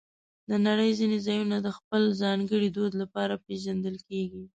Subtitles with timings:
[0.49, 4.43] د نړۍ ځینې ځایونه د خپل ځانګړي دود لپاره پېژندل کېږي.